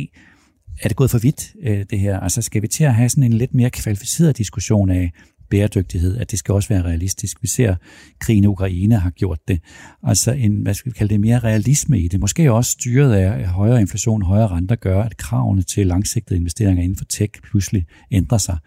[0.82, 2.20] er det gået for vidt, øh, det her?
[2.20, 5.12] Altså skal vi til at have sådan en lidt mere kvalificeret diskussion af,
[5.50, 7.38] bæredygtighed, at det skal også være realistisk.
[7.42, 7.78] Vi ser, at
[8.20, 9.62] krigen i Ukraine har gjort det.
[10.04, 12.20] Altså en, hvad skal vi kalde det, mere realisme i det.
[12.20, 16.98] Måske også styret af højere inflation, højere renter gør, at kravene til langsigtede investeringer inden
[16.98, 18.58] for tech pludselig ændrer sig.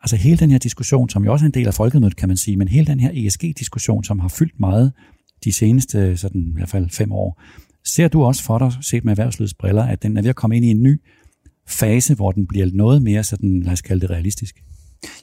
[0.00, 2.36] Altså hele den her diskussion, som jo også er en del af folkemødet, kan man
[2.36, 4.92] sige, men hele den her ESG-diskussion, som har fyldt meget
[5.44, 7.42] de seneste, sådan i hvert fald fem år,
[7.84, 10.56] ser du også for dig, set med erhvervslivets briller, at den er ved at komme
[10.56, 11.00] ind i en ny
[11.68, 14.62] fase, hvor den bliver noget mere sådan, lad os kalde det realistisk?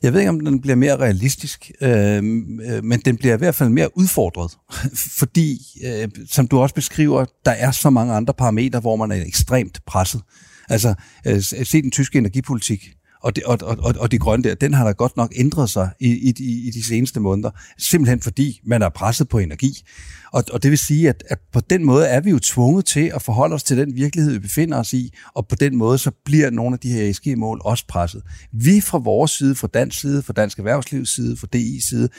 [0.04, 3.56] Jeg ved ikke, om den bliver mere realistisk, øhm, øh, men den bliver i hvert
[3.56, 4.52] fald mere udfordret,
[5.20, 9.26] fordi, øh, som du også beskriver, der er så mange andre parametre, hvor man er
[9.26, 10.22] ekstremt presset.
[10.70, 10.94] Altså,
[11.28, 12.90] øh, se den tyske energipolitik,
[13.24, 15.90] og det, og, og, og det grønne der, den har da godt nok ændret sig
[16.00, 19.86] i, i, i de seneste måneder, simpelthen fordi man er presset på energi.
[20.34, 23.12] Og, og det vil sige, at, at på den måde er vi jo tvunget til
[23.16, 26.12] at forholde os til den virkelighed, vi befinder os i, og på den måde så
[26.26, 28.22] bliver nogle af de her ESG-mål også presset.
[28.52, 32.10] Vi fra vores side, fra dansk side, fra dansk erhvervslivs side, fra DI side,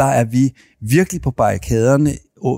[0.00, 2.10] der er vi virkelig på barrikaderne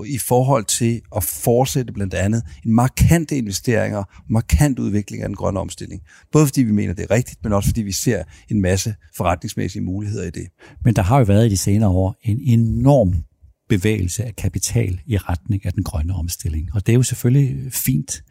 [0.07, 5.59] i forhold til at fortsætte blandt andet en markante investeringer, markant udvikling af den grønne
[5.59, 6.01] omstilling.
[6.31, 9.83] Både fordi vi mener, det er rigtigt, men også fordi vi ser en masse forretningsmæssige
[9.83, 10.47] muligheder i det.
[10.83, 13.13] Men der har jo været i de senere år en enorm
[13.69, 16.69] bevægelse af kapital i retning af den grønne omstilling.
[16.73, 18.23] Og det er jo selvfølgelig fint,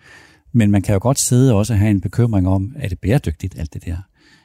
[0.55, 3.59] men man kan jo godt sidde og også have en bekymring om, er det bæredygtigt,
[3.59, 3.97] alt det der?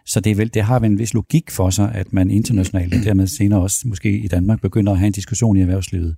[0.08, 2.94] Så det, er vel, det har vel en vis logik for sig, at man internationalt,
[2.94, 6.16] og dermed senere også måske i Danmark, begynder at have en diskussion i erhvervslivet.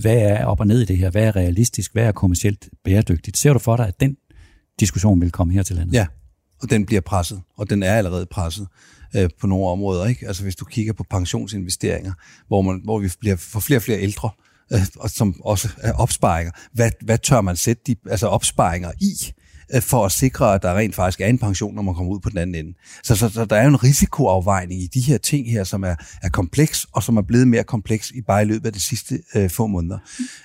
[0.00, 1.10] Hvad er op og ned i det her?
[1.10, 1.92] Hvad er realistisk?
[1.92, 3.38] Hvad er kommercielt bæredygtigt?
[3.38, 4.16] Ser du for dig, at den
[4.80, 5.94] diskussion vil komme her til landet?
[5.94, 6.06] Ja,
[6.62, 8.66] og den bliver presset, og den er allerede presset
[9.16, 10.06] øh, på nogle områder.
[10.06, 10.26] Ikke?
[10.26, 12.12] Altså hvis du kigger på pensionsinvesteringer,
[12.48, 14.30] hvor, man, hvor vi bliver for flere og flere ældre,
[14.72, 16.52] øh, som også er opsparinger.
[16.72, 19.32] Hvad, hvad tør man sætte de altså opsparinger i?
[19.74, 22.20] Øh, for at sikre, at der rent faktisk er en pension, når man kommer ud
[22.20, 22.78] på den anden ende.
[23.02, 25.94] Så, så, så der er jo en risikoafvejning i de her ting her, som er,
[26.22, 29.22] er kompleks, og som er blevet mere kompleks i bare i løbet af de sidste
[29.34, 29.98] øh, få måneder.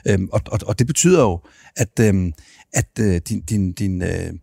[0.08, 1.40] Øhm, og, og, og det betyder jo,
[1.76, 2.32] at, øh,
[2.76, 4.34] at øh, din, din, din øh,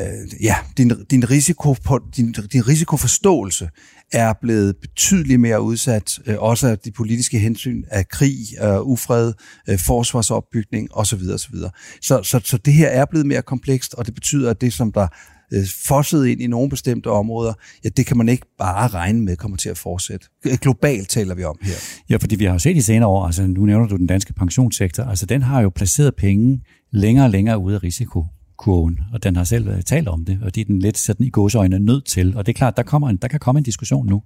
[0.00, 3.68] øh, ja, din, din, risiko på, din, din risikoforståelse
[4.12, 9.32] er blevet betydeligt mere udsat, øh, også af de politiske hensyn af krig, øh, ufred,
[9.68, 11.20] øh, forsvarsopbygning osv.
[11.34, 11.54] osv.
[12.02, 14.92] Så, så, så det her er blevet mere komplekst, og det betyder, at det, som
[14.92, 15.08] der
[15.52, 17.52] øh, fosset ind i nogle bestemte områder,
[17.84, 20.26] ja, det kan man ikke bare regne med kommer til at fortsætte.
[20.60, 21.74] Globalt taler vi om her.
[22.10, 24.32] Ja, fordi vi har jo set i senere år, altså nu nævner du den danske
[24.32, 26.60] pensionssektor, altså den har jo placeret penge
[26.90, 30.38] længere og længere ude af risiko kurven, og den har selv øh, talt om det,
[30.42, 32.36] og det er den lidt sådan i gåseøjne nødt til.
[32.36, 34.22] Og det er klart, der, kommer en, der kan komme en diskussion nu,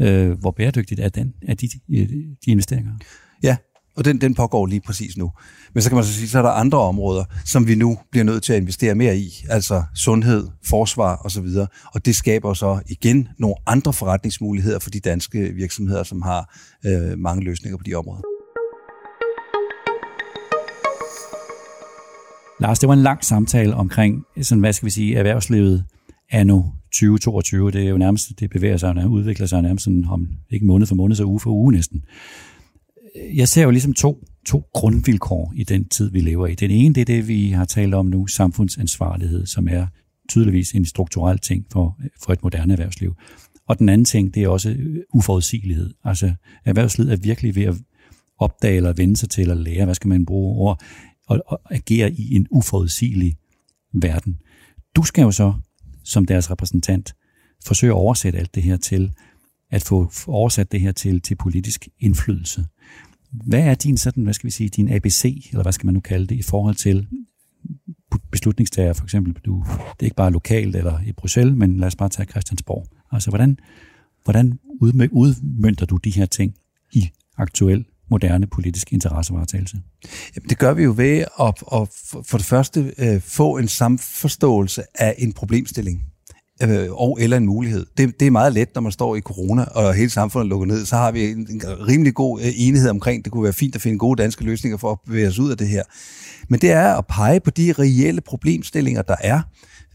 [0.00, 1.80] øh, hvor bæredygtigt er, den, er de, de,
[2.44, 2.92] de investeringer.
[3.42, 3.56] Ja,
[3.96, 5.30] og den, den pågår lige præcis nu.
[5.74, 8.24] Men så kan man så sige, så er der andre områder, som vi nu bliver
[8.24, 11.46] nødt til at investere mere i, altså sundhed, forsvar osv.
[11.94, 17.18] Og det skaber så igen nogle andre forretningsmuligheder for de danske virksomheder, som har øh,
[17.18, 18.22] mange løsninger på de områder.
[22.60, 25.84] Lars, det var en lang samtale omkring, sådan, hvad skal vi sige, erhvervslivet
[26.30, 27.70] anno 2022.
[27.70, 30.86] Det er jo nærmest, det bevæger sig og udvikler sig nærmest sådan om, ikke måned
[30.86, 32.02] for måned, så uge for uge næsten.
[33.34, 36.54] Jeg ser jo ligesom to, to grundvilkår i den tid, vi lever i.
[36.54, 39.86] Den ene, det er det, vi har talt om nu, samfundsansvarlighed, som er
[40.28, 43.14] tydeligvis en strukturel ting for, for et moderne erhvervsliv.
[43.68, 45.94] Og den anden ting, det er også øh, uforudsigelighed.
[46.04, 46.32] Altså,
[46.64, 47.74] erhvervslivet er virkelig ved at
[48.38, 50.82] opdage eller vende sig til at lære, hvad skal man bruge ord,
[51.26, 53.36] og, og agere i en uforudsigelig
[53.92, 54.38] verden.
[54.96, 55.54] Du skal jo så,
[56.04, 57.14] som deres repræsentant,
[57.64, 59.12] forsøge at oversætte alt det her til,
[59.70, 62.64] at få oversat det her til, til politisk indflydelse.
[63.32, 66.00] Hvad er din sådan, hvad skal vi sige, din ABC, eller hvad skal man nu
[66.00, 67.06] kalde det, i forhold til
[68.30, 71.96] beslutningstager, for eksempel, du, det er ikke bare lokalt eller i Bruxelles, men lad os
[71.96, 72.86] bare tage Christiansborg.
[73.12, 73.58] Altså, hvordan,
[74.24, 74.58] hvordan
[75.12, 76.54] udmønter du de her ting
[76.92, 79.76] i aktuel moderne politisk interessevaretagelse?
[80.36, 81.88] Jamen, det gør vi jo ved at, at
[82.26, 86.09] for det første øh, få en samforståelse af en problemstilling
[86.62, 87.86] øh, og eller en mulighed.
[87.98, 90.68] Det, det er meget let, når man står i corona, og hele samfundet er lukket
[90.68, 93.74] ned, så har vi en, en rimelig god øh, enighed omkring, det kunne være fint
[93.74, 95.82] at finde gode danske løsninger for at bevæge os ud af det her.
[96.48, 99.40] Men det er at pege på de reelle problemstillinger, der er,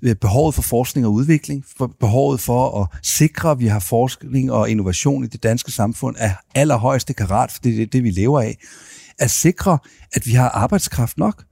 [0.01, 4.51] øh, behovet for forskning og udvikling, for behovet for at sikre, at vi har forskning
[4.51, 8.41] og innovation i det danske samfund af allerhøjeste karat, for det er det, vi lever
[8.41, 8.57] af.
[9.19, 9.77] At sikre,
[10.13, 11.43] at vi har arbejdskraft nok,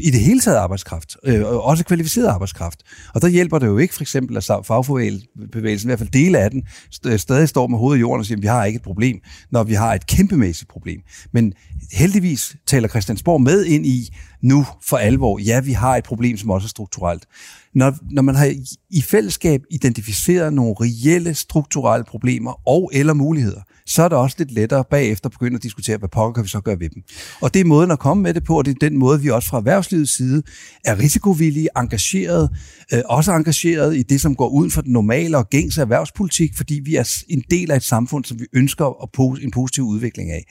[0.00, 2.82] i det hele taget arbejdskraft, øh, også kvalificeret arbejdskraft.
[3.14, 6.50] Og der hjælper det jo ikke for eksempel, at fagbevægelsen, i hvert fald dele af
[6.50, 6.62] den,
[7.06, 9.20] øh, stadig står med hovedet i jorden og siger, at vi har ikke et problem,
[9.50, 11.00] når vi har et kæmpemæssigt problem.
[11.32, 11.52] Men
[11.92, 14.08] heldigvis taler Christiansborg med ind i
[14.42, 17.26] nu for alvor, ja, vi har et problem, som også er strukturelt.
[17.74, 18.54] Når, når man har
[18.90, 24.50] i fællesskab identificeret nogle reelle strukturelle problemer og eller muligheder, så er det også lidt
[24.50, 27.02] lettere bagefter at begynde at diskutere, hvad pokker kan vi så gøre ved dem.
[27.40, 29.30] Og det er måden at komme med det på, og det er den måde, vi
[29.30, 30.42] også fra erhvervslivets side
[30.84, 32.50] er risikovillige, engageret,
[32.92, 36.80] øh, også engageret i det, som går uden for den normale og gængse erhvervspolitik, fordi
[36.84, 40.30] vi er en del af et samfund, som vi ønsker at pose en positiv udvikling
[40.30, 40.44] af.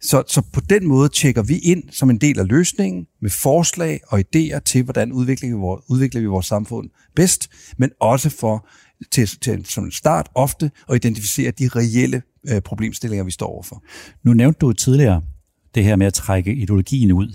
[0.00, 4.00] Så, så på den måde tjekker vi ind som en del af løsningen med forslag
[4.08, 8.68] og idéer til, hvordan udvikler vi vores, udvikler vi vores samfund bedst, men også for
[9.10, 13.82] til, til som en start ofte at identificere de reelle øh, problemstillinger, vi står overfor.
[14.24, 15.22] Nu nævnte du tidligere
[15.74, 17.32] det her med at trække ideologien ud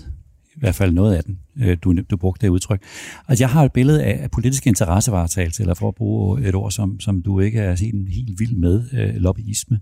[0.56, 2.82] i hvert fald noget af den, øh, du, du brugte det udtryk.
[3.28, 7.00] Altså, jeg har et billede af politisk interessevaretagelse, eller for at bruge et ord, som,
[7.00, 9.80] som du ikke er helt, helt vild med, øh, lobbyisme.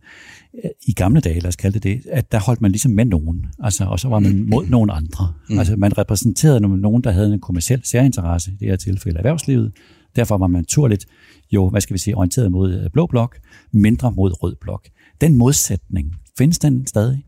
[0.87, 3.47] I gamle dage, lad os kalde det det, at der holdt man ligesom med nogen,
[3.59, 5.33] altså, og så var man mod nogen andre.
[5.49, 5.59] Mm.
[5.59, 9.73] Altså, man repræsenterede nogen, der havde en kommersiel særinteresse, i det her tilfælde erhvervslivet.
[10.17, 11.07] Derfor var man naturligt
[11.53, 13.39] jo, hvad skal vi sige, orienteret mod øh, blå blok,
[13.73, 14.89] mindre mod rød blok.
[15.21, 17.25] Den modsætning, findes den stadig?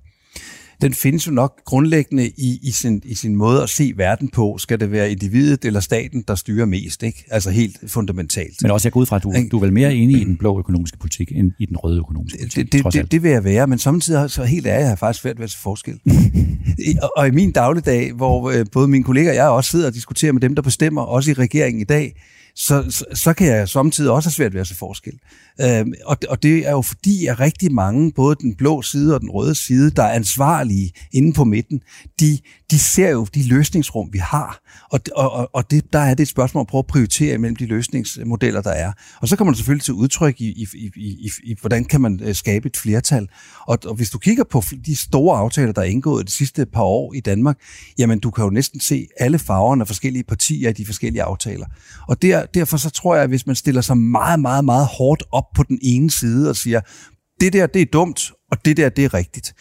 [0.83, 4.59] Den findes jo nok grundlæggende i, i, sin, i sin måde at se verden på.
[4.59, 7.03] Skal det være individet eller staten, der styrer mest?
[7.03, 7.25] Ikke?
[7.31, 8.63] Altså helt fundamentalt.
[8.63, 10.37] Men også jeg går ud fra, at du, du er vel mere enig i den
[10.37, 13.45] blå økonomiske politik, end i den røde økonomiske politik, det, det, det, det vil jeg
[13.45, 15.99] være, men samtidig så helt ærligt, jeg har faktisk svært ved at se forskel.
[17.03, 19.95] og, og i min dagligdag, hvor øh, både mine kolleger og jeg også sidder og
[19.95, 22.15] diskuterer med dem, der bestemmer, også i regeringen i dag,
[22.55, 25.19] så, så, så kan jeg samtidig også have svært ved at se forskel.
[25.61, 29.21] Øhm, og, og det er jo fordi, at rigtig mange, både den blå side og
[29.21, 31.81] den røde side, der er ansvarlige inde på midten,
[32.21, 32.39] de,
[32.71, 34.61] de ser jo de løsningsrum, vi har.
[34.91, 37.67] Og, og, og det, der er det et spørgsmål at prøve at prioritere mellem de
[37.67, 38.93] løsningsmodeller, der er.
[39.21, 42.21] Og så kommer man selvfølgelig til udtryk i, i, i, i, i hvordan kan man
[42.23, 43.29] øh, skabe et flertal.
[43.67, 46.83] Og, og hvis du kigger på de store aftaler, der er indgået de sidste par
[46.83, 47.59] år i Danmark,
[47.99, 51.67] jamen du kan jo næsten se alle farverne af forskellige partier i de forskellige aftaler.
[52.09, 55.23] Og der, derfor så tror jeg, at hvis man stiller sig meget, meget, meget hårdt
[55.33, 56.81] op på den ene side og siger,
[57.41, 59.55] det der, det er dumt, og det der, det er rigtigt,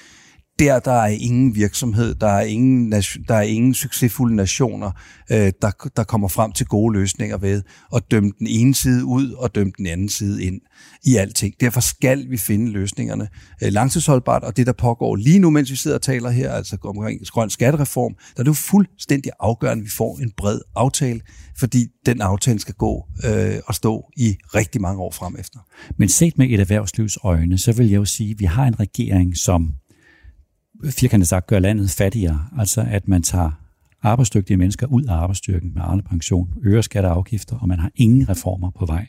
[0.61, 2.91] der, der er ingen virksomhed, der er ingen,
[3.27, 4.91] der er ingen succesfulde nationer,
[5.31, 7.63] øh, der, der kommer frem til gode løsninger ved
[7.95, 10.61] at dømme den ene side ud og dømme den anden side ind
[11.05, 11.53] i alting.
[11.61, 13.27] Derfor skal vi finde løsningerne
[13.63, 16.77] øh, langtidsholdbart, og det, der pågår lige nu, mens vi sidder og taler her, altså
[16.83, 21.21] omkring grøn skattereform, der er det jo fuldstændig afgørende, at vi får en bred aftale,
[21.59, 25.59] fordi den aftale skal gå øh, og stå i rigtig mange år frem efter.
[25.97, 28.79] Men set med et erhvervslivs øjne, så vil jeg jo sige, at vi har en
[28.79, 29.73] regering, som
[30.89, 32.47] firkantet sagt gør landet fattigere.
[32.57, 33.51] Altså at man tager
[34.03, 37.91] arbejdsdygtige mennesker ud af arbejdsstyrken med Arne Pension, øger skatter og afgifter, og man har
[37.95, 39.07] ingen reformer på vej.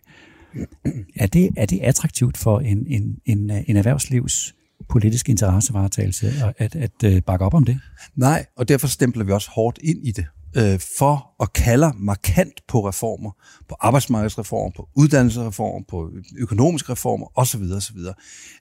[1.17, 4.55] Er det, er det attraktivt for en, en, en, en erhvervslivs
[4.89, 7.81] politisk interessevaretagelse at, at, at øh, bakke op om det?
[8.17, 12.61] Nej, og derfor stempler vi også hårdt ind i det øh, for og kalder markant
[12.69, 13.31] på reformer,
[13.69, 17.63] på arbejdsmarkedsreformer, på uddannelsesreformer, på økonomiske reformer osv.
[17.77, 17.99] osv.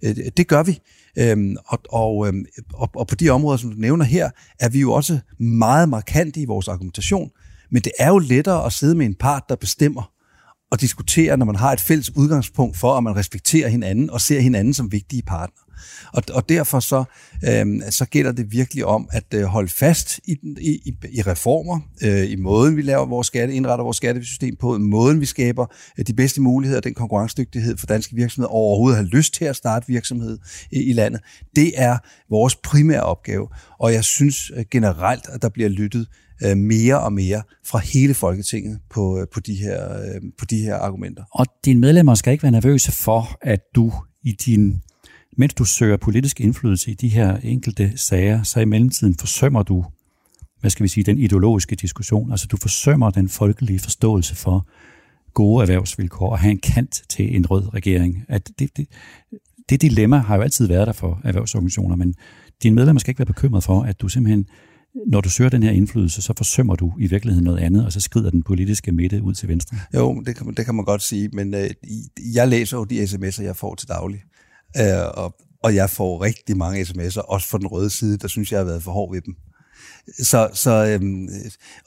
[0.03, 0.79] Øh, det gør vi,
[1.17, 4.79] øhm, og, og, øhm, og, og på de områder, som du nævner her, er vi
[4.79, 7.29] jo også meget markante i vores argumentation,
[7.71, 10.11] men det er jo lettere at sidde med en part, der bestemmer,
[10.71, 14.39] og diskutere, når man har et fælles udgangspunkt for, at man respekterer hinanden og ser
[14.39, 15.61] hinanden som vigtige partner.
[16.13, 17.03] Og, og derfor så,
[17.49, 22.31] øh, så gælder det virkelig om at øh, holde fast i, i, i reformer, øh,
[22.31, 25.65] i måden vi laver vores skatte, indretter vores skattesystem på, i måden vi skaber
[25.99, 29.87] øh, de bedste muligheder, den konkurrencedygtighed for danske virksomheder, overhovedet har lyst til at starte
[29.87, 30.37] virksomhed
[30.71, 31.21] i, i landet.
[31.55, 31.97] Det er
[32.29, 33.47] vores primære opgave,
[33.79, 36.07] og jeg synes øh, generelt, at der bliver lyttet
[36.43, 39.79] øh, mere og mere fra hele Folketinget på, øh, på, de her,
[40.39, 41.23] på de her argumenter.
[41.31, 44.81] Og dine medlemmer skal ikke være nervøse for, at du i din
[45.37, 49.85] mens du søger politisk indflydelse i de her enkelte sager, så i mellemtiden forsømmer du,
[50.59, 52.31] hvad skal vi sige, den ideologiske diskussion.
[52.31, 54.67] Altså du forsømmer den folkelige forståelse for
[55.33, 58.25] gode erhvervsvilkår og have en kant til en rød regering.
[58.27, 58.87] At det, det,
[59.69, 62.15] det dilemma har jo altid været der for erhvervsorganisationer, men
[62.63, 64.45] dine medlemmer skal ikke være bekymret for, at du simpelthen,
[65.07, 67.99] når du søger den her indflydelse, så forsømmer du i virkeligheden noget andet, og så
[67.99, 69.77] skrider den politiske midte ud til venstre.
[69.93, 71.69] Jo, det kan, det kan man godt sige, men øh,
[72.33, 74.23] jeg læser jo de sms'er, jeg får til daglig.
[74.77, 78.51] Øh, og, og jeg får rigtig mange sms'er, også fra den røde side, der synes
[78.51, 79.35] jeg har været for hård ved dem.
[80.23, 81.29] Så, så, øhm,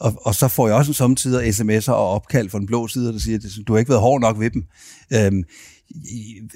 [0.01, 3.18] og, og så får jeg også samtidig sms'er og opkald fra den blå side, der
[3.18, 4.64] siger, at du har ikke været hård nok ved dem.
[5.12, 5.44] Øhm,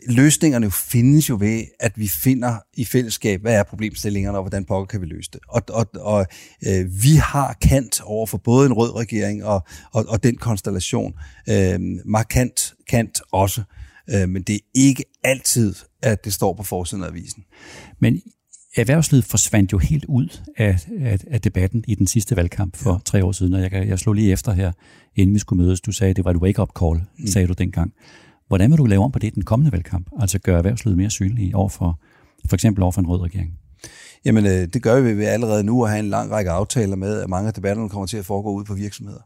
[0.09, 4.87] løsningerne findes jo ved, at vi finder i fællesskab, hvad er problemstillingerne, og hvordan pokker
[4.87, 5.41] kan vi løse det.
[5.49, 6.27] Og, og, og
[6.67, 11.15] øh, vi har kant over for både en rød regering og, og, og den konstellation.
[11.49, 13.63] Øh, markant kant også.
[14.15, 17.45] Øh, men det er ikke altid, at det står på forsiden af avisen.
[18.01, 18.21] Men
[18.77, 22.99] erhvervslivet forsvandt jo helt ud af, af, af debatten i den sidste valgkamp for ja.
[23.05, 24.73] tre år siden, og jeg, jeg slog lige efter her,
[25.17, 25.81] inden vi skulle mødes.
[25.81, 27.27] Du sagde, at det var et wake-up call, mm.
[27.27, 27.93] sagde du dengang.
[28.49, 30.07] Hvordan vil du lave om på det i den kommende valgkamp?
[30.21, 32.01] Altså gøre erhvervslivet mere synlige over for,
[32.49, 33.53] for eksempel over for en rød regering?
[34.25, 37.21] Jamen, øh, det gør vi ved allerede nu at have en lang række aftaler med,
[37.21, 39.21] at mange af debatterne kommer til at foregå ud på virksomheder.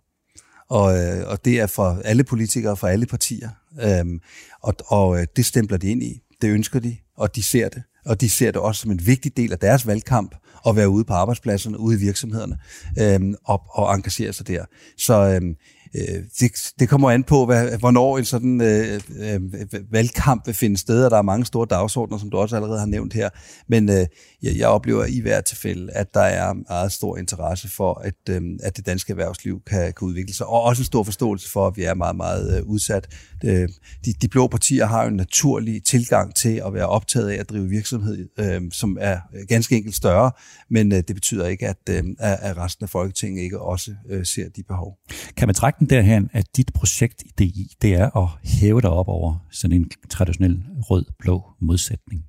[0.71, 3.49] Og, øh, og det er for alle politikere, for alle partier.
[3.83, 4.21] Øhm,
[4.63, 6.23] og og øh, det stempler de ind i.
[6.43, 7.83] Det ønsker de, og de ser det.
[8.07, 10.35] Og de ser det også som en vigtig del af deres valgkamp
[10.67, 12.59] at være ude på arbejdspladserne, ude i virksomhederne
[12.99, 14.65] øhm, og, og engagere sig der.
[14.99, 15.55] Så øhm,
[15.97, 19.41] øh, det, det kommer an på, hvad, hvornår en sådan øh, øh,
[19.75, 22.79] øh, valgkamp vil finde sted, og der er mange store dagsordner, som du også allerede
[22.79, 23.29] har nævnt her.
[23.69, 24.07] Men øh,
[24.43, 28.43] jeg, jeg oplever i hvert tilfælde, at der er meget stor interesse for, at, øh,
[28.63, 31.77] at det danske erhvervsliv kan, kan udvikle sig, og også en stor forståelse for, at
[31.77, 33.09] vi er meget, meget øh, udsat.
[33.43, 33.69] De,
[34.05, 37.51] de, de blå partier har jo en naturlig tilgang til at være optaget af at
[37.51, 40.31] drive virksomhed, øh, som er ganske enkelt større,
[40.71, 44.49] men øh, det betyder ikke, at, øh, at resten af Folketinget ikke også øh, ser
[44.49, 44.99] de behov.
[45.37, 48.91] Kan man trække den derhen, at dit projekt i DI, det er at hæve dig
[48.91, 52.25] op over sådan en traditionel rød-blå modsætning?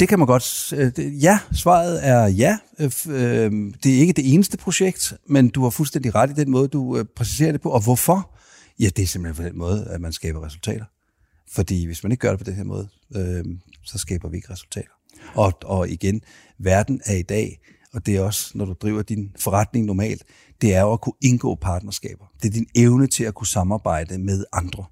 [0.00, 0.72] Det kan man godt...
[0.76, 2.58] Øh, ja, svaret er ja.
[2.78, 6.50] Øh, øh, det er ikke det eneste projekt, men du har fuldstændig ret i den
[6.50, 7.70] måde, du præciserer det på.
[7.70, 8.36] Og hvorfor?
[8.80, 10.84] Ja, det er simpelthen på den måde, at man skaber resultater.
[11.52, 12.88] Fordi hvis man ikke gør det på den her måde,
[13.84, 14.90] så skaber vi ikke resultater.
[15.34, 16.20] Og, og igen,
[16.58, 17.58] verden er i dag,
[17.94, 20.22] og det er også, når du driver din forretning normalt,
[20.64, 22.24] det er jo at kunne indgå partnerskaber.
[22.42, 24.84] Det er din evne til at kunne samarbejde med andre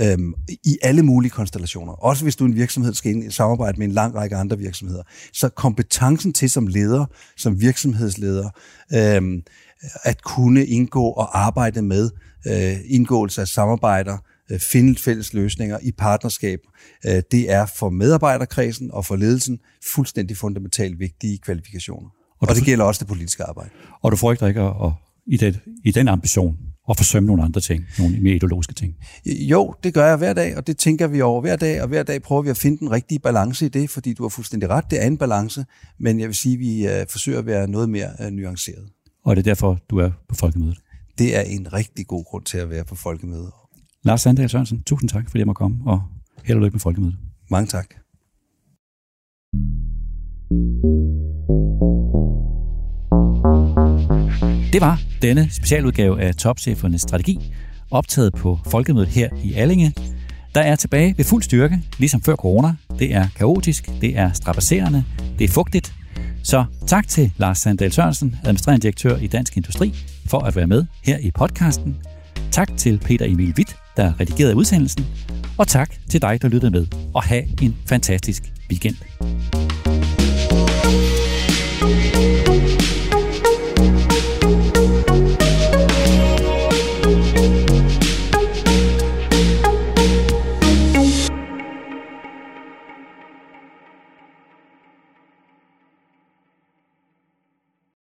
[0.00, 1.92] øhm, i alle mulige konstellationer.
[1.92, 5.02] Også hvis du en virksomhed, skal ind, samarbejde med en lang række andre virksomheder.
[5.32, 7.06] Så kompetencen til som leder,
[7.36, 8.50] som virksomhedsleder,
[8.94, 9.42] øhm,
[10.02, 12.10] at kunne indgå og arbejde med
[12.46, 14.18] øh, indgåelse af samarbejder,
[14.50, 16.60] øh, finde fælles løsninger i partnerskab,
[17.06, 22.08] øh, det er for medarbejderkredsen og for ledelsen fuldstændig fundamentalt vigtige kvalifikationer.
[22.40, 23.70] Og, og det gælder også det politiske arbejde.
[24.02, 24.92] Og du frygter ikke at, at,
[25.26, 28.94] i, det, i den ambition og forsømme nogle andre ting, nogle mere ideologiske ting?
[29.26, 32.02] Jo, det gør jeg hver dag, og det tænker vi over hver dag, og hver
[32.02, 34.90] dag prøver vi at finde den rigtige balance i det, fordi du har fuldstændig ret,
[34.90, 35.64] det er en balance,
[35.98, 38.88] men jeg vil sige, at vi uh, forsøger at være noget mere uh, nuanceret.
[39.24, 40.78] Og er det derfor, du er på folkemødet?
[41.18, 43.50] Det er en rigtig god grund til at være på folkemødet.
[44.04, 46.02] Lars Sandal Sørensen, tusind tak, fordi jeg måtte komme, og
[46.44, 47.16] held og lykke med folkemødet.
[47.50, 47.94] Mange tak.
[54.72, 57.52] Det var denne specialudgave af Topchefernes Strategi,
[57.90, 59.94] optaget på Folkemødet her i Allinge,
[60.54, 62.74] der er tilbage ved fuld styrke, ligesom før corona.
[62.98, 65.04] Det er kaotisk, det er strapasserende,
[65.38, 65.94] det er fugtigt.
[66.42, 69.94] Så tak til Lars Sandal Sørensen, administrerende direktør i Dansk Industri,
[70.26, 71.96] for at være med her i podcasten.
[72.50, 75.06] Tak til Peter Emil Witt, der redigerede udsendelsen.
[75.58, 76.86] Og tak til dig, der lyttede med.
[77.14, 78.96] Og have en fantastisk weekend.
[81.82, 82.41] thank you